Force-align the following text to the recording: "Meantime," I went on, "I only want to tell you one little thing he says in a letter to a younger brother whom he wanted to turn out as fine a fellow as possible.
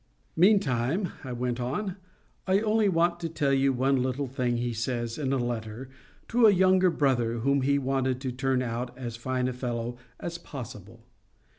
"Meantime," 0.35 1.09
I 1.23 1.31
went 1.31 1.59
on, 1.59 1.95
"I 2.47 2.59
only 2.61 2.89
want 2.89 3.19
to 3.19 3.29
tell 3.29 3.53
you 3.53 3.71
one 3.71 4.01
little 4.01 4.25
thing 4.25 4.57
he 4.57 4.73
says 4.73 5.19
in 5.19 5.31
a 5.31 5.37
letter 5.37 5.91
to 6.29 6.47
a 6.47 6.51
younger 6.51 6.89
brother 6.89 7.33
whom 7.41 7.61
he 7.61 7.77
wanted 7.77 8.19
to 8.21 8.31
turn 8.31 8.63
out 8.63 8.97
as 8.97 9.15
fine 9.15 9.47
a 9.47 9.53
fellow 9.53 9.97
as 10.19 10.39
possible. 10.39 11.05